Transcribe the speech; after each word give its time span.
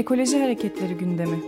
Ekoloji 0.00 0.38
Hareketleri 0.40 0.94
gündemi. 0.94 1.38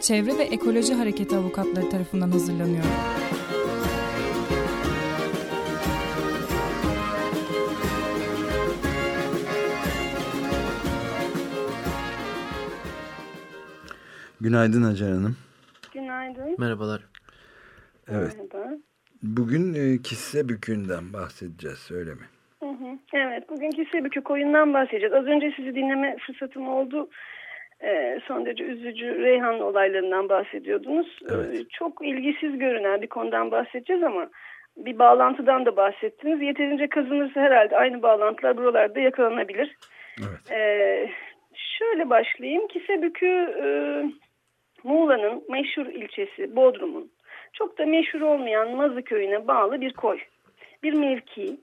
Çevre 0.00 0.38
ve 0.38 0.42
Ekoloji 0.42 0.94
Hareketi 0.94 1.36
avukatları 1.36 1.90
tarafından 1.90 2.30
hazırlanıyor. 2.30 2.84
Günaydın 14.40 14.82
Hacer 14.82 15.10
Hanım. 15.10 15.36
Günaydın. 15.94 16.54
Merhabalar. 16.58 17.02
Evet. 18.08 18.36
Merhaba. 18.52 18.95
Bugün 19.22 19.74
e, 19.74 20.02
kisse 20.02 20.48
bükünden 20.48 21.12
bahsedeceğiz 21.12 21.90
öyle 21.90 22.10
mi? 22.10 22.26
Hı 22.60 22.66
hı. 22.66 22.98
Evet, 23.14 23.48
bugünkü 23.48 23.84
Sebükük 23.92 24.30
oyundan 24.30 24.74
bahsedeceğiz. 24.74 25.14
Az 25.14 25.26
önce 25.26 25.52
sizi 25.56 25.74
dinleme 25.74 26.16
fırsatım 26.26 26.68
oldu. 26.68 27.08
Ee, 27.82 28.20
son 28.26 28.46
derece 28.46 28.64
üzücü 28.64 29.18
Reyhan 29.22 29.60
olaylarından 29.60 30.28
bahsediyordunuz. 30.28 31.18
Evet. 31.30 31.54
Ee, 31.54 31.64
çok 31.68 32.06
ilgisiz 32.06 32.58
görünen 32.58 33.02
bir 33.02 33.06
konudan 33.06 33.50
bahsedeceğiz 33.50 34.02
ama 34.02 34.28
bir 34.76 34.98
bağlantıdan 34.98 35.66
da 35.66 35.76
bahsettiniz. 35.76 36.42
Yeterince 36.42 36.88
kazınırsa 36.88 37.40
herhalde 37.40 37.76
aynı 37.76 38.02
bağlantılar 38.02 38.56
buralarda 38.56 39.00
yakalanabilir. 39.00 39.76
Evet. 40.18 40.52
Ee, 40.52 41.08
şöyle 41.54 42.10
başlayayım. 42.10 42.68
Kisebükü 42.68 43.26
e, 43.62 43.66
Muğla'nın 44.84 45.42
meşhur 45.48 45.86
ilçesi 45.86 46.56
Bodrum'un 46.56 47.10
çok 47.52 47.78
da 47.78 47.86
meşhur 47.86 48.20
olmayan 48.20 48.76
Mazı 48.76 49.02
köyüne 49.02 49.48
bağlı 49.48 49.80
bir 49.80 49.92
koy. 49.92 50.18
Bir 50.82 50.92
mevki. 50.92 51.56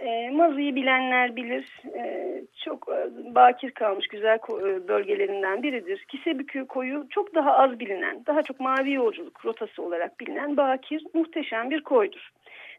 E, 0.00 0.30
Mazı'yı 0.30 0.74
bilenler 0.74 1.36
bilir. 1.36 1.80
E, 1.94 2.32
çok 2.64 2.88
e, 2.88 3.34
bakir 3.34 3.70
kalmış 3.70 4.06
güzel 4.06 4.36
e, 4.36 4.88
bölgelerinden 4.88 5.62
biridir. 5.62 6.04
Kisebükü 6.08 6.66
koyu 6.66 7.06
çok 7.10 7.34
daha 7.34 7.58
az 7.58 7.80
bilinen, 7.80 8.26
daha 8.26 8.42
çok 8.42 8.60
mavi 8.60 8.92
yolculuk 8.92 9.44
rotası 9.44 9.82
olarak 9.82 10.20
bilinen 10.20 10.56
bakir, 10.56 11.04
muhteşem 11.14 11.70
bir 11.70 11.80
koydur. 11.80 12.30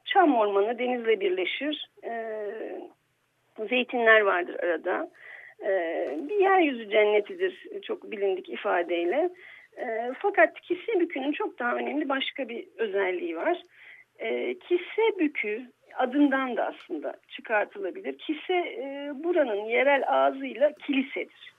Çam 0.06 0.36
ormanı 0.36 0.80
denizle 0.80 1.20
birleşir. 1.20 1.90
E, 2.04 2.14
zeytinler 3.70 4.22
vardır 4.22 4.56
arada. 4.64 5.10
Ee, 5.62 6.18
bir 6.30 6.36
yeryüzü 6.36 6.90
cennetidir 6.90 7.68
çok 7.82 8.12
bilindik 8.12 8.50
ifadeyle. 8.50 9.30
Ee, 9.78 10.12
fakat 10.20 10.62
kisse 10.62 11.00
bükünün 11.00 11.32
çok 11.32 11.60
daha 11.60 11.76
önemli 11.76 12.10
başka 12.10 12.50
bir 12.50 12.68
özelliği 12.78 13.36
var. 13.38 13.62
Ee, 14.20 14.60
kisse 14.60 15.20
bükü 15.20 15.68
adından 15.96 16.58
da 16.58 16.66
aslında 16.66 17.16
çıkartılabilir. 17.28 18.18
Kisse 18.18 18.54
e, 18.54 19.12
buranın 19.16 19.66
yerel 19.66 20.04
ağzıyla 20.08 20.74
kilisedir. 20.74 21.54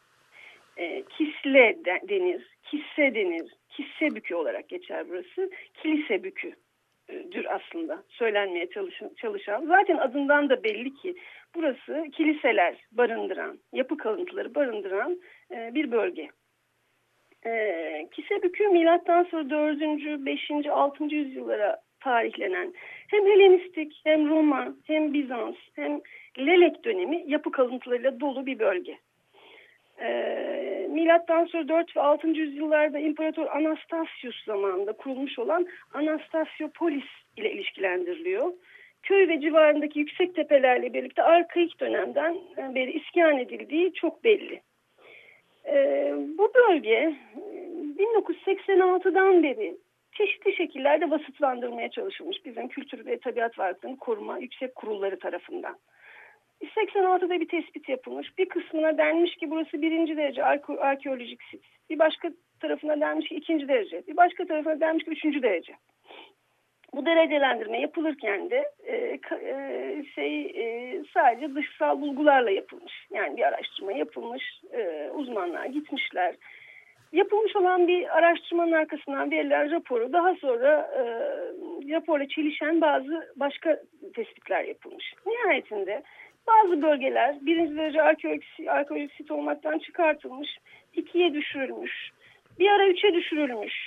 E, 0.76 1.02
kisle 1.02 1.84
de, 1.84 2.00
denir, 2.08 2.56
kisse 2.62 3.14
denir, 3.14 3.54
kisse 3.68 4.14
bükü 4.14 4.34
olarak 4.34 4.68
geçer 4.68 5.04
burası. 5.08 5.50
Kilise 5.74 6.22
büküdür 6.24 7.46
aslında 7.48 8.02
söylenmeye 8.08 8.70
çalışan, 8.70 9.10
çalışan. 9.16 9.66
Zaten 9.66 9.96
adından 9.96 10.48
da 10.48 10.64
belli 10.64 10.94
ki 10.94 11.14
burası 11.54 12.04
kiliseler 12.12 12.76
barındıran, 12.92 13.58
yapı 13.72 13.96
kalıntıları 13.96 14.54
barındıran 14.54 15.20
e, 15.50 15.74
bir 15.74 15.92
bölge. 15.92 16.28
E, 17.46 18.08
Kisebükü 18.12 18.68
milattan 18.68 19.24
sonra 19.24 19.50
4. 19.50 19.80
5. 20.26 20.50
6. 20.70 21.04
yüzyıllara 21.04 21.76
tarihlenen 22.00 22.74
hem 23.08 23.26
Helenistik 23.26 24.00
hem 24.04 24.28
Roma 24.28 24.74
hem 24.86 25.14
Bizans 25.14 25.56
hem 25.76 26.00
Lelek 26.38 26.84
dönemi 26.84 27.24
yapı 27.26 27.52
kalıntılarıyla 27.52 28.20
dolu 28.20 28.46
bir 28.46 28.58
bölge. 28.58 28.98
E, 30.00 30.88
milattan 30.90 31.44
sonra 31.44 31.68
4 31.68 31.96
ve 31.96 32.00
6. 32.00 32.28
yüzyıllarda 32.28 32.98
İmparator 32.98 33.46
Anastasius 33.46 34.44
zamanında 34.44 34.92
kurulmuş 34.92 35.38
olan 35.38 35.66
Anastasiopolis 35.94 37.04
ile 37.36 37.52
ilişkilendiriliyor 37.52 38.52
köy 39.04 39.28
ve 39.28 39.40
civarındaki 39.40 39.98
yüksek 39.98 40.34
tepelerle 40.34 40.94
birlikte 40.94 41.22
arkaik 41.22 41.80
dönemden 41.80 42.36
beri 42.74 42.92
iskan 42.92 43.38
edildiği 43.38 43.92
çok 43.92 44.24
belli. 44.24 44.60
Ee, 45.66 46.14
bu 46.38 46.52
bölge 46.54 47.14
1986'dan 47.98 49.42
beri 49.42 49.76
çeşitli 50.12 50.56
şekillerde 50.56 51.10
vasıflandırmaya 51.10 51.90
çalışılmış 51.90 52.44
bizim 52.44 52.68
Kültür 52.68 53.06
ve 53.06 53.18
Tabiat 53.18 53.58
Varlıklarını 53.58 53.96
Koruma 53.96 54.38
Yüksek 54.38 54.74
Kurulları 54.74 55.18
tarafından. 55.18 55.78
86'da 56.62 57.40
bir 57.40 57.48
tespit 57.48 57.88
yapılmış. 57.88 58.38
Bir 58.38 58.48
kısmına 58.48 58.98
denmiş 58.98 59.36
ki 59.36 59.50
burası 59.50 59.82
birinci 59.82 60.16
derece 60.16 60.44
arkeolojik 60.78 61.42
sit. 61.42 61.64
Bir 61.90 61.98
başka 61.98 62.30
tarafına 62.60 63.00
denmiş 63.00 63.28
ki 63.28 63.34
ikinci 63.34 63.68
derece. 63.68 64.06
Bir 64.06 64.16
başka 64.16 64.46
tarafına 64.46 64.80
denmiş 64.80 65.04
ki 65.04 65.10
üçüncü 65.10 65.42
derece. 65.42 65.72
Bu 66.96 67.06
derecelendirme 67.06 67.80
yapılırken 67.80 68.50
de 68.50 68.70
e, 68.86 69.18
e, 69.32 70.04
şey 70.14 70.40
e, 70.42 70.94
sadece 71.14 71.54
dışsal 71.54 72.00
bulgularla 72.00 72.50
yapılmış. 72.50 72.92
Yani 73.10 73.36
bir 73.36 73.42
araştırma 73.42 73.92
yapılmış, 73.92 74.42
e, 74.72 75.10
uzmanlar 75.14 75.64
gitmişler. 75.64 76.34
Yapılmış 77.12 77.56
olan 77.56 77.88
bir 77.88 78.18
araştırmanın 78.18 78.72
arkasından 78.72 79.30
verilen 79.30 79.70
raporu 79.70 80.12
daha 80.12 80.34
sonra 80.34 80.90
e, 80.96 81.02
raporla 81.94 82.28
çelişen 82.28 82.80
bazı 82.80 83.32
başka 83.36 83.80
tespitler 84.14 84.64
yapılmış. 84.64 85.14
Nihayetinde 85.26 86.02
bazı 86.46 86.82
bölgeler 86.82 87.36
birinci 87.40 87.76
derece 87.76 88.02
arkeolojik, 88.02 88.68
arkeolojik 88.68 89.12
sit 89.12 89.30
olmaktan 89.30 89.78
çıkartılmış, 89.78 90.58
ikiye 90.94 91.34
düşürülmüş, 91.34 92.10
bir 92.58 92.70
ara 92.70 92.88
üçe 92.88 93.14
düşürülmüş. 93.14 93.83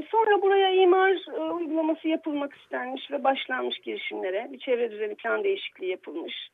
Sonra 0.00 0.42
buraya 0.42 0.70
imar 0.70 1.36
e, 1.36 1.52
uygulaması 1.52 2.08
yapılmak 2.08 2.54
istenmiş 2.54 3.10
ve 3.10 3.24
başlanmış 3.24 3.78
girişimlere. 3.78 4.48
Bir 4.52 4.58
çevre 4.58 4.90
düzeni 4.90 5.14
plan 5.14 5.44
değişikliği 5.44 5.90
yapılmış. 5.90 6.50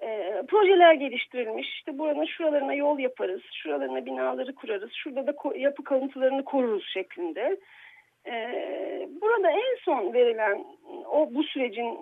E, 0.00 0.42
projeler 0.48 0.94
geliştirilmiş. 0.94 1.68
İşte 1.68 1.98
buranın 1.98 2.24
şuralarına 2.24 2.74
yol 2.74 2.98
yaparız, 2.98 3.42
şuralarına 3.52 4.06
binaları 4.06 4.54
kurarız, 4.54 4.90
şurada 4.92 5.26
da 5.26 5.34
yapı 5.56 5.84
kalıntılarını 5.84 6.44
koruruz 6.44 6.86
şeklinde. 6.94 7.56
E, 8.26 8.34
burada 9.20 9.50
en 9.50 9.76
son 9.84 10.12
verilen 10.14 10.64
o 11.10 11.34
bu 11.34 11.44
sürecin 11.44 11.98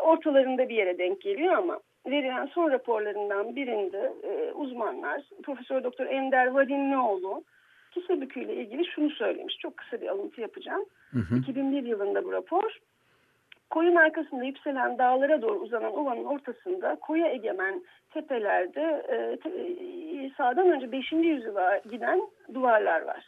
ortalarında 0.00 0.68
bir 0.68 0.76
yere 0.76 0.98
denk 0.98 1.20
geliyor 1.20 1.54
ama 1.54 1.80
verilen 2.06 2.46
son 2.46 2.70
raporlarından 2.70 3.56
birinde 3.56 4.12
uzmanlar 4.54 5.22
Profesör 5.42 5.84
Doktor 5.84 6.06
Ender 6.06 6.46
Vadinlioğlu 6.46 7.44
Kisebükü 7.90 8.40
ile 8.40 8.54
ilgili 8.54 8.86
şunu 8.86 9.10
söylemiş. 9.10 9.58
Çok 9.58 9.76
kısa 9.76 10.00
bir 10.00 10.08
alıntı 10.08 10.40
yapacağım. 10.40 10.84
Hı 11.10 11.18
hı. 11.18 11.38
2001 11.38 11.82
yılında 11.82 12.24
bu 12.24 12.32
rapor. 12.32 12.78
Koyun 13.70 13.96
arkasında 13.96 14.44
yükselen 14.44 14.98
dağlara 14.98 15.42
doğru 15.42 15.58
uzanan 15.58 15.96
ovanın 15.96 16.24
ortasında 16.24 16.96
koya 17.00 17.28
egemen 17.28 17.82
tepelerde 18.10 19.04
e, 19.08 19.36
te, 19.36 19.48
e, 19.48 20.30
sağdan 20.36 20.70
önce 20.70 20.92
5. 20.92 21.12
yüzyıla 21.12 21.80
giden 21.90 22.20
duvarlar 22.54 23.02
var. 23.02 23.24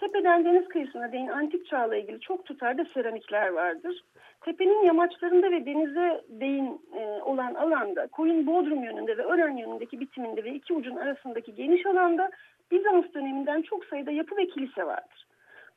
Tepeden 0.00 0.44
deniz 0.44 0.68
kıyısına 0.68 1.12
değin 1.12 1.28
antik 1.28 1.66
çağla 1.66 1.96
ilgili 1.96 2.20
çok 2.20 2.46
tutarda 2.46 2.84
seramikler 2.94 3.48
vardır. 3.48 4.04
Tepenin 4.40 4.84
yamaçlarında 4.84 5.50
ve 5.50 5.66
denize 5.66 6.24
değin 6.28 6.80
e, 6.94 7.22
olan 7.22 7.54
alanda 7.54 8.06
koyun 8.06 8.46
Bodrum 8.46 8.84
yönünde 8.84 9.18
ve 9.18 9.22
Ören 9.22 9.56
yönündeki 9.56 10.00
bitiminde 10.00 10.44
ve 10.44 10.54
iki 10.54 10.74
ucun 10.74 10.96
arasındaki 10.96 11.54
geniş 11.54 11.86
alanda 11.86 12.30
Bizans 12.70 13.04
döneminden 13.14 13.62
çok 13.62 13.84
sayıda 13.84 14.10
yapı 14.10 14.36
ve 14.36 14.46
kilise 14.46 14.86
vardır. 14.86 15.26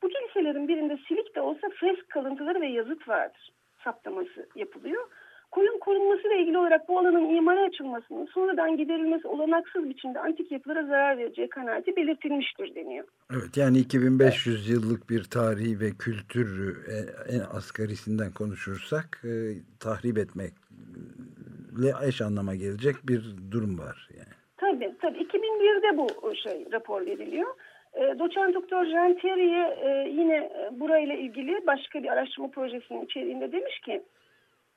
Bu 0.02 0.08
kiliselerin 0.08 0.68
birinde 0.68 0.98
silik 1.08 1.34
de 1.34 1.40
olsa 1.40 1.68
fresk 1.68 2.08
kalıntıları 2.08 2.60
ve 2.60 2.66
yazıt 2.66 3.08
vardır. 3.08 3.52
Saptaması 3.84 4.48
yapılıyor. 4.54 5.08
Koyun 5.54 5.78
korunması 5.78 6.28
ile 6.28 6.40
ilgili 6.40 6.58
olarak 6.58 6.88
bu 6.88 6.98
alanın 6.98 7.34
imara 7.34 7.64
açılmasının 7.64 8.26
sonradan 8.26 8.76
giderilmesi 8.76 9.28
olanaksız 9.28 9.88
biçimde 9.88 10.20
antik 10.20 10.52
yapılara 10.52 10.86
zarar 10.86 11.18
vereceği 11.18 11.48
kanaati 11.48 11.96
belirtilmiştir 11.96 12.74
deniyor. 12.74 13.04
Evet 13.32 13.56
yani 13.56 13.78
2500 13.78 14.56
evet. 14.56 14.68
yıllık 14.68 15.10
bir 15.10 15.24
tarihi 15.24 15.80
ve 15.80 15.90
kültür 15.98 16.78
en 17.28 17.56
asgarisinden 17.56 18.32
konuşursak 18.32 19.22
e, 19.24 19.32
tahrip 19.80 20.18
etmekle 20.18 22.08
eş 22.08 22.22
anlama 22.22 22.54
gelecek 22.54 22.96
bir 23.08 23.22
durum 23.50 23.78
var 23.78 24.08
yani. 24.18 24.34
Tabii 24.56 24.94
tabii 25.02 25.18
2001'de 25.18 25.98
bu 25.98 26.34
şey 26.36 26.66
rapor 26.72 27.06
veriliyor. 27.06 27.50
E, 27.94 28.18
Doçent 28.18 28.54
Doktor 28.54 28.84
Jean 28.84 29.14
Thierry'e 29.14 29.76
e, 29.82 30.08
yine 30.10 30.36
e, 30.36 30.80
burayla 30.80 31.14
ilgili 31.14 31.66
başka 31.66 32.02
bir 32.02 32.08
araştırma 32.08 32.50
projesinin 32.50 33.04
içeriğinde 33.04 33.52
demiş 33.52 33.80
ki 33.80 34.02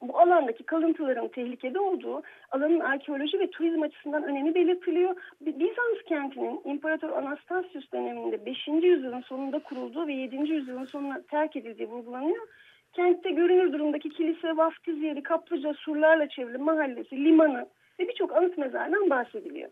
bu 0.01 0.19
alandaki 0.19 0.63
kalıntıların 0.63 1.27
tehlikede 1.27 1.79
olduğu, 1.79 2.23
alanın 2.51 2.79
arkeoloji 2.79 3.39
ve 3.39 3.49
turizm 3.49 3.81
açısından 3.81 4.23
önemi 4.23 4.55
belirtiliyor. 4.55 5.15
Bizans 5.41 6.03
kentinin 6.05 6.61
İmparator 6.65 7.09
Anastasius 7.09 7.91
döneminde 7.91 8.45
5. 8.45 8.67
yüzyılın 8.67 9.21
sonunda 9.21 9.59
kurulduğu 9.59 10.07
ve 10.07 10.13
7. 10.13 10.35
yüzyılın 10.35 10.85
sonuna 10.85 11.21
terk 11.21 11.55
edildiği 11.55 11.89
vurgulanıyor. 11.89 12.47
kentte 12.93 13.31
görünür 13.31 13.73
durumdaki 13.73 14.09
kilise, 14.09 14.57
vaftiz 14.57 15.01
yeri, 15.01 15.23
kaplıca, 15.23 15.73
surlarla 15.73 16.29
çevrili 16.29 16.57
mahallesi, 16.57 17.25
limanı 17.25 17.67
ve 17.99 18.07
birçok 18.07 18.37
anıt 18.37 18.57
mezardan 18.57 19.09
bahsediliyor. 19.09 19.69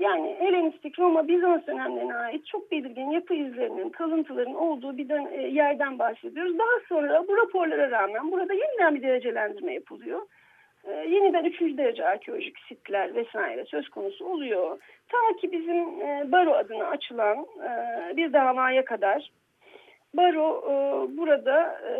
Yani 0.00 0.36
Helenistik 0.38 0.98
Roma 0.98 1.28
Bizans 1.28 1.66
dönemlerine 1.66 2.16
ait 2.16 2.46
çok 2.46 2.70
belirgin 2.70 3.10
yapı 3.10 3.34
izlerinin, 3.34 3.88
kalıntıların 3.88 4.54
olduğu 4.54 4.96
bir 4.96 5.10
e, 5.10 5.48
yerden 5.48 5.98
bahsediyoruz. 5.98 6.58
Daha 6.58 6.80
sonra 6.88 7.28
bu 7.28 7.36
raporlara 7.36 7.90
rağmen 7.90 8.32
burada 8.32 8.54
yeniden 8.54 8.94
bir 8.94 9.02
derecelendirme 9.02 9.74
yapılıyor. 9.74 10.22
Ee, 10.84 10.90
yeniden 10.90 11.44
üçüncü 11.44 11.78
derece 11.78 12.06
arkeolojik 12.06 12.58
sitler 12.68 13.14
vesaire 13.14 13.64
söz 13.64 13.88
konusu 13.88 14.24
oluyor. 14.24 14.78
Ta 15.08 15.36
ki 15.40 15.52
bizim 15.52 16.02
e, 16.02 16.32
baro 16.32 16.52
adına 16.52 16.84
açılan 16.84 17.38
e, 17.38 18.16
bir 18.16 18.32
davaya 18.32 18.84
kadar 18.84 19.30
baro 20.14 20.64
e, 20.66 20.72
burada 21.16 21.80
e, 21.88 21.92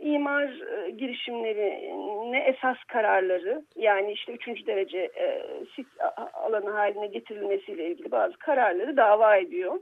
imar 0.00 0.44
e, 0.44 0.90
girişimlerine 0.90 2.38
esas 2.38 2.76
kararları 2.88 3.62
yani 3.76 4.12
işte 4.12 4.32
üçüncü 4.32 4.66
derece 4.66 4.98
e, 4.98 5.42
sit 5.76 5.86
alanı 6.32 6.70
haline 6.70 7.06
getirilmesiyle 7.06 7.90
ilgili 7.90 8.10
bazı 8.10 8.36
kararları 8.36 8.96
dava 8.96 9.36
ediyor. 9.36 9.80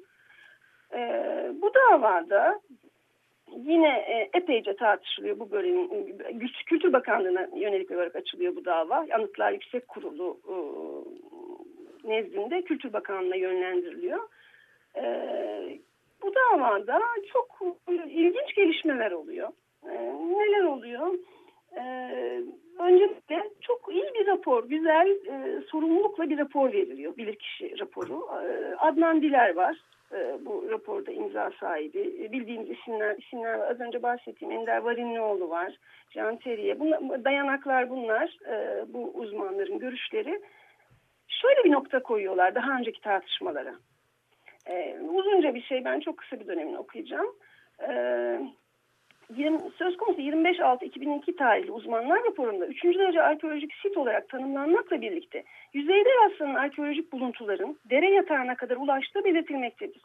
E, 0.94 1.00
bu 1.62 1.74
davada 1.74 2.60
yine 3.56 3.88
e, 3.88 4.30
epeyce 4.38 4.76
tartışılıyor 4.76 5.38
bu 5.38 5.50
bölümün 5.50 6.12
Kültür 6.66 6.92
Bakanlığı'na 6.92 7.48
yönelik 7.54 7.90
olarak 7.90 8.16
açılıyor 8.16 8.56
bu 8.56 8.64
dava. 8.64 9.06
Anıtlar 9.12 9.52
Yüksek 9.52 9.88
Kurulu 9.88 10.40
nezdinde 12.04 12.62
Kültür 12.62 12.92
Bakanlığı'na 12.92 13.36
yönlendiriliyor. 13.36 14.28
Bu 16.22 16.34
davada 16.34 17.00
çok 17.32 17.58
ilginç 17.88 18.54
gelişmeler 18.54 19.12
oluyor. 19.12 19.48
E, 19.96 20.14
neler 20.14 20.64
oluyor? 20.64 21.14
E, 21.76 21.84
öncelikle 22.78 23.50
çok 23.60 23.88
iyi 23.90 24.04
bir 24.14 24.26
rapor, 24.26 24.68
güzel 24.68 25.08
e, 25.08 25.60
sorumlulukla 25.60 26.30
bir 26.30 26.38
rapor 26.38 26.72
veriliyor. 26.72 27.16
Bilirkişi 27.16 27.78
raporu. 27.78 28.28
E, 28.44 28.74
Adnan 28.76 29.22
Diler 29.22 29.54
var 29.54 29.76
e, 30.12 30.38
bu 30.40 30.70
raporda 30.70 31.12
imza 31.12 31.50
sahibi. 31.60 32.24
E, 32.24 32.32
bildiğimiz 32.32 32.70
isimler, 32.70 33.16
isimler 33.16 33.58
az 33.58 33.80
önce 33.80 34.02
bahsettiğim 34.02 34.52
Ender 34.52 34.78
Varinlioğlu 34.78 35.50
var, 35.50 35.78
Can 36.10 36.36
Teriye. 36.36 36.80
Bunlar, 36.80 37.24
dayanaklar 37.24 37.90
bunlar, 37.90 38.38
e, 38.48 38.84
bu 38.88 39.10
uzmanların 39.14 39.78
görüşleri. 39.78 40.40
Şöyle 41.28 41.64
bir 41.64 41.72
nokta 41.72 42.02
koyuyorlar 42.02 42.54
daha 42.54 42.78
önceki 42.78 43.00
tartışmalara. 43.00 43.74
E, 44.66 44.98
uzunca 45.00 45.54
bir 45.54 45.62
şey, 45.62 45.84
ben 45.84 46.00
çok 46.00 46.16
kısa 46.16 46.40
bir 46.40 46.46
dönemini 46.46 46.78
okuyacağım. 46.78 47.34
Evet 49.34 49.60
söz 49.78 49.96
konusu 49.96 50.20
25.6.2002 50.20 51.36
tarihli 51.36 51.70
uzmanlar 51.70 52.24
raporunda 52.24 52.66
3. 52.66 52.84
derece 52.84 53.22
arkeolojik 53.22 53.72
sit 53.82 53.96
olarak 53.96 54.28
tanımlanmakla 54.28 55.00
birlikte 55.00 55.44
yüzeyde 55.72 56.08
rastlanan 56.24 56.54
arkeolojik 56.54 57.12
buluntuların 57.12 57.78
dere 57.90 58.10
yatağına 58.10 58.54
kadar 58.54 58.76
ulaştığı 58.76 59.24
belirtilmektedir. 59.24 60.02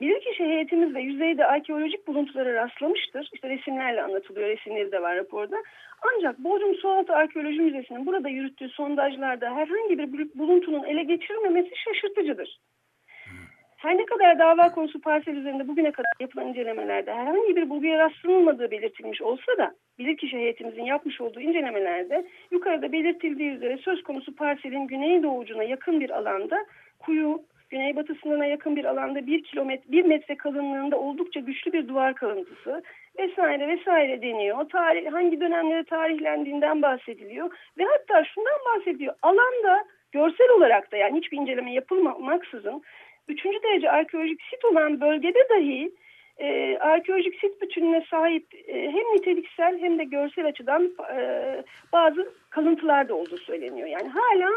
Bilirkişi 0.00 0.44
heyetimiz 0.44 0.94
de 0.94 1.00
yüzeyde 1.00 1.46
arkeolojik 1.46 2.06
buluntulara 2.06 2.54
rastlamıştır. 2.54 3.30
İşte 3.32 3.48
resimlerle 3.48 4.02
anlatılıyor, 4.02 4.48
resimleri 4.48 4.92
de 4.92 5.02
var 5.02 5.16
raporda. 5.16 5.56
Ancak 6.02 6.38
Bodrum 6.38 6.74
Sualtı 6.74 7.12
Arkeoloji 7.12 7.60
Müzesi'nin 7.60 8.06
burada 8.06 8.28
yürüttüğü 8.28 8.68
sondajlarda 8.68 9.56
herhangi 9.56 9.98
bir 9.98 10.28
buluntunun 10.38 10.84
ele 10.84 11.02
geçirilmemesi 11.02 11.70
şaşırtıcıdır. 11.76 12.58
Her 13.86 13.98
ne 13.98 14.04
kadar 14.04 14.38
dava 14.38 14.72
konusu 14.72 15.00
parsel 15.00 15.36
üzerinde 15.36 15.68
bugüne 15.68 15.92
kadar 15.92 16.10
yapılan 16.20 16.48
incelemelerde 16.48 17.12
herhangi 17.12 17.56
bir 17.56 17.70
bulguya 17.70 17.98
rastlanılmadığı 17.98 18.70
belirtilmiş 18.70 19.22
olsa 19.22 19.58
da 19.58 19.74
bilirkişi 19.98 20.36
heyetimizin 20.36 20.84
yapmış 20.84 21.20
olduğu 21.20 21.40
incelemelerde 21.40 22.26
yukarıda 22.50 22.92
belirtildiği 22.92 23.50
üzere 23.50 23.78
söz 23.78 24.02
konusu 24.02 24.34
parselin 24.34 24.86
güneydoğucuna 24.86 25.62
yakın 25.62 26.00
bir 26.00 26.10
alanda 26.10 26.66
kuyu, 26.98 27.42
güneybatı 27.70 28.14
sınırına 28.14 28.46
yakın 28.46 28.76
bir 28.76 28.84
alanda 28.84 29.26
bir 29.26 29.44
kilometre, 29.44 29.92
bir 29.92 30.04
metre 30.04 30.36
kalınlığında 30.36 30.98
oldukça 30.98 31.40
güçlü 31.40 31.72
bir 31.72 31.88
duvar 31.88 32.14
kalıntısı 32.14 32.82
vesaire 33.18 33.68
vesaire 33.68 34.22
deniyor. 34.22 34.68
Tarih, 34.68 35.12
hangi 35.12 35.40
dönemlere 35.40 35.84
tarihlendiğinden 35.84 36.82
bahsediliyor 36.82 37.50
ve 37.78 37.84
hatta 37.84 38.24
şundan 38.24 38.58
bahsediyor. 38.66 39.14
Alanda 39.22 39.84
görsel 40.12 40.50
olarak 40.50 40.92
da 40.92 40.96
yani 40.96 41.18
hiçbir 41.18 41.38
inceleme 41.38 41.72
yapılmaksızın 41.72 42.82
üçüncü 43.28 43.62
derece 43.62 43.90
arkeolojik 43.90 44.42
sit 44.42 44.64
olan 44.64 45.00
bölgede 45.00 45.48
dahi 45.50 45.92
e, 46.38 46.78
arkeolojik 46.78 47.40
sit 47.40 47.62
bütününe 47.62 48.04
sahip 48.10 48.54
e, 48.68 48.82
hem 48.82 49.14
niteliksel 49.14 49.78
hem 49.78 49.98
de 49.98 50.04
görsel 50.04 50.46
açıdan 50.46 50.92
e, 51.16 51.62
bazı 51.92 52.32
kalıntılar 52.50 53.08
da 53.08 53.14
olduğu 53.14 53.38
söyleniyor. 53.38 53.88
Yani 53.88 54.08
hala 54.08 54.50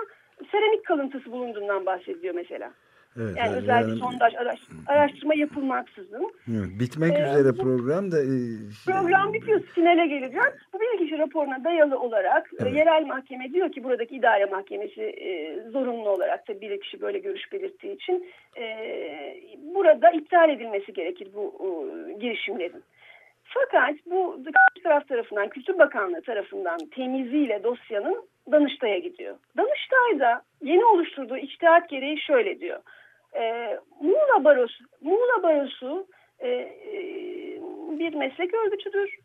seramik 0.51 0.85
kalıntısı 0.85 1.31
bulunduğundan 1.31 1.85
bahsediliyor 1.85 2.35
mesela. 2.35 2.71
Evet, 3.17 3.37
yani, 3.37 3.47
yani 3.47 3.57
özel 3.57 3.87
bir 3.87 3.99
sondaj 3.99 4.35
araş, 4.35 4.59
araştırma 4.87 5.35
yapılmaksızın. 5.35 6.33
Bitmek 6.79 7.13
ee, 7.13 7.23
üzere 7.23 7.51
program 7.51 8.11
da. 8.11 8.19
E, 8.21 8.29
program 8.85 9.33
bitiyor. 9.33 9.61
Finale 9.61 10.07
geleceğiz. 10.07 10.53
Bu 10.73 10.79
bilirkişi 10.79 11.17
raporuna 11.17 11.63
dayalı 11.63 11.99
olarak 11.99 12.49
e, 12.53 12.57
evet. 12.59 12.75
yerel 12.75 13.05
mahkeme 13.05 13.53
diyor 13.53 13.71
ki 13.71 13.83
buradaki 13.83 14.15
idare 14.15 14.45
mahkemesi 14.45 15.01
e, 15.01 15.59
zorunlu 15.69 16.09
olarak 16.09 16.47
da 16.47 16.61
bilirkişi 16.61 17.01
böyle 17.01 17.19
görüş 17.19 17.51
belirttiği 17.51 17.95
için 17.95 18.27
e, 18.57 18.65
burada 19.75 20.09
iptal 20.09 20.49
edilmesi 20.49 20.93
gerekir 20.93 21.27
bu 21.35 21.55
e, 21.59 22.13
girişimlerin. 22.13 22.83
Fakat 23.43 23.95
bu 24.05 24.39
taraf 24.83 25.07
tarafından, 25.07 25.49
Kültür 25.49 25.79
Bakanlığı 25.79 26.21
tarafından 26.21 26.77
temiziyle 26.95 27.63
dosyanın 27.63 28.23
Danıştay'a 28.51 28.97
gidiyor. 28.97 29.35
Danıştay 29.57 30.19
da 30.19 30.41
yeni 30.61 30.85
oluşturduğu 30.85 31.37
içtihat 31.37 31.89
gereği 31.89 32.21
şöyle 32.21 32.59
diyor. 32.59 32.79
E, 33.35 33.77
Muğla 34.01 34.43
Barosu, 34.43 34.83
Muğla 35.01 35.43
Barosu 35.43 36.07
e, 36.39 36.49
e, 36.49 36.69
bir 37.99 38.13
meslek 38.13 38.53
örgütüdür. 38.53 39.17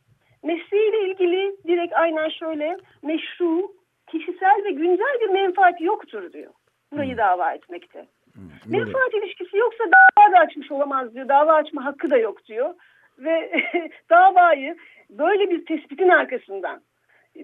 Mesleğiyle 0.42 1.08
ilgili 1.08 1.56
direkt 1.66 1.94
aynen 1.94 2.28
şöyle 2.28 2.76
meşru, 3.02 3.72
kişisel 4.06 4.64
ve 4.64 4.70
güncel 4.70 5.20
bir 5.20 5.28
menfaati 5.28 5.84
yoktur 5.84 6.32
diyor. 6.32 6.52
Burayı 6.92 7.10
hmm. 7.10 7.18
dava 7.18 7.52
etmekte. 7.52 8.06
Hmm. 8.34 8.72
Menfaat 8.72 9.14
ilişkisi 9.14 9.56
yoksa 9.56 9.84
dava 9.84 10.32
da 10.32 10.38
açmış 10.38 10.72
olamaz 10.72 11.14
diyor. 11.14 11.28
Dava 11.28 11.52
açma 11.52 11.84
hakkı 11.84 12.10
da 12.10 12.16
yok 12.16 12.46
diyor. 12.46 12.74
Ve 13.18 13.62
davayı 14.10 14.76
böyle 15.10 15.50
bir 15.50 15.66
tespitin 15.66 16.08
arkasından 16.08 16.80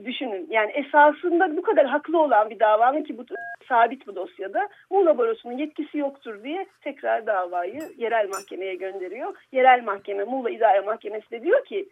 düşünün. 0.04 0.47
Yani 0.50 0.73
esasında 0.73 1.56
bu 1.56 1.62
kadar 1.62 1.87
haklı 1.87 2.23
olan 2.23 2.50
bir 2.50 2.61
davanın 2.61 3.02
ki 3.02 3.18
bu 3.18 3.25
sabit 3.68 4.06
bu 4.06 4.16
dosyada 4.16 4.68
Muğla 4.90 5.18
Barosu'nun 5.18 5.59
yetkisi 5.59 5.99
yoktur 5.99 6.44
diye 6.44 6.66
tekrar 6.80 7.26
davayı 7.26 7.80
yerel 7.97 8.28
mahkemeye 8.28 8.75
gönderiyor. 8.75 9.35
Yerel 9.52 9.85
mahkeme 9.85 10.25
Muğla 10.25 10.50
İdare 10.50 10.80
Mahkemesi 10.80 11.30
de 11.30 11.42
diyor 11.42 11.64
ki 11.64 11.88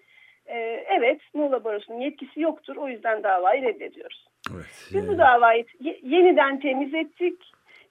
e, 0.46 0.58
evet 0.88 1.20
Muğla 1.34 1.64
Barosu'nun 1.64 2.00
yetkisi 2.00 2.40
yoktur 2.40 2.76
o 2.76 2.88
yüzden 2.88 3.22
davayı 3.22 3.62
reddediyoruz. 3.62 4.28
Evet, 4.54 4.90
Biz 4.94 5.08
bu 5.08 5.18
davayı 5.18 5.64
yeniden 6.02 6.60
temiz 6.60 6.94
ettik. 6.94 7.42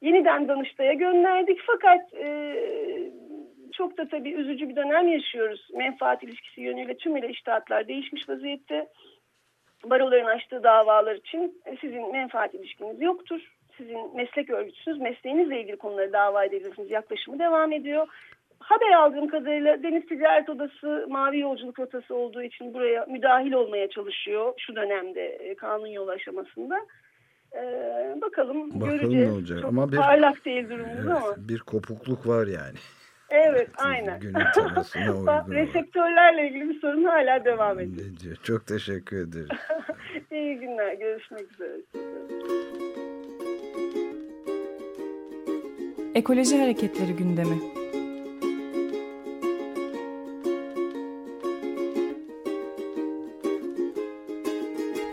Yeniden 0.02 0.48
Danıştay'a 0.48 0.94
gönderdik 0.94 1.60
fakat 1.66 2.14
e, 2.14 2.56
çok 3.74 3.98
da 3.98 4.08
tabii 4.08 4.32
üzücü 4.32 4.70
bir 4.70 4.76
dönem 4.76 5.08
yaşıyoruz. 5.08 5.68
Menfaat 5.74 6.24
ilişkisi 6.24 6.62
yönüyle 6.62 6.98
tümüyle 6.98 7.30
iştahatlar 7.30 7.88
değişmiş 7.88 8.30
vaziyette 8.30 8.88
baroların 9.86 10.26
açtığı 10.26 10.64
davalar 10.64 11.16
için 11.16 11.62
e, 11.66 11.78
sizin 11.82 12.12
menfaat 12.12 12.54
ilişkiniz 12.54 13.02
yoktur. 13.02 13.42
Sizin 13.78 14.16
meslek 14.16 14.50
örgütüsünüz, 14.50 15.00
mesleğinizle 15.00 15.62
ilgili 15.62 15.78
konuları 15.78 16.14
dava 16.14 16.46
edebilirsiniz 16.46 16.92
yaklaşımı 16.92 17.40
devam 17.40 17.72
ediyor. 17.72 18.08
Haber 18.60 18.92
aldığım 18.92 19.28
kadarıyla 19.28 19.84
Deniz 19.84 20.06
Ticaret 20.06 20.50
Odası 20.50 21.06
mavi 21.10 21.40
yolculuk 21.40 21.80
rotası 21.80 22.16
olduğu 22.16 22.44
için 22.44 22.74
buraya 22.74 23.06
müdahil 23.06 23.52
olmaya 23.52 23.90
çalışıyor 23.90 24.54
şu 24.58 24.76
dönemde 24.76 25.26
e, 25.26 25.56
kanun 25.56 25.88
yol 25.88 26.08
aşamasında. 26.08 26.80
Ee, 27.54 28.16
bakalım, 28.22 28.82
bakalım 28.82 29.00
göreceğiz. 29.00 29.28
Ne 29.28 29.34
olacak. 29.34 29.62
Çok 29.62 29.70
ama 29.70 29.92
bir, 29.92 29.98
parlak 29.98 30.46
değil 30.46 30.70
durumumuz 30.70 31.06
evet, 31.06 31.18
ama. 31.18 31.36
Bir 31.38 31.60
kopukluk 31.60 32.28
var 32.28 32.48
yani. 32.48 32.78
Evet 33.30 33.70
aynen. 33.78 34.22
Reseptörlerle 35.50 36.48
ilgili 36.48 36.70
bir 36.70 36.80
sorun 36.80 37.04
hala 37.04 37.46
devam 37.46 37.80
ediyor. 37.80 38.36
Çok 38.44 38.68
teşekkür 38.68 39.28
ederim. 39.28 39.48
İyi 40.32 40.60
günler. 40.60 40.94
Görüşmek 40.94 41.52
üzere. 41.52 41.78
Ekoloji 46.16 46.58
Hareketleri 46.58 47.16
gündemi. 47.16 47.58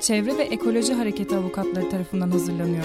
Çevre 0.00 0.38
ve 0.38 0.42
Ekoloji 0.42 0.94
Hareketi 0.94 1.36
avukatları 1.36 1.88
tarafından 1.88 2.30
hazırlanıyor. 2.30 2.84